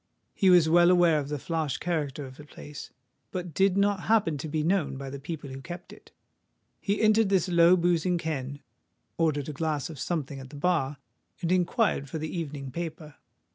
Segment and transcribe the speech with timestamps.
[0.33, 2.89] He was well aware of the flash character of the place,
[3.29, 6.09] but did not happen to be known by the people who kept it.
[6.79, 8.61] He entered this low boozing ken,
[9.19, 10.97] ordered a glass of something at the bar,
[11.43, 13.13] and inquired for the evening paper.